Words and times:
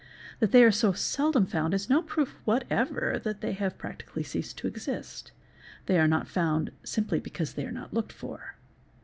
That 0.39 0.51
they 0.51 0.63
are 0.63 0.71
so 0.71 0.93
seldom 0.93 1.45
found 1.45 1.75
is 1.75 1.87
no 1.87 2.01
proof 2.01 2.35
whatever 2.43 3.21
that 3.23 3.41
they 3.41 3.53
have 3.53 3.77
practically 3.77 4.23
ceased 4.23 4.57
to 4.57 4.65
exist: 4.67 5.31
they 5.85 5.99
are 5.99 6.07
not 6.07 6.27
found 6.27 6.71
simply 6.83 7.19
because 7.19 7.53
they 7.53 7.65
are 7.67 7.71
not 7.71 7.93
looked 7.93 8.11
for. 8.11 8.55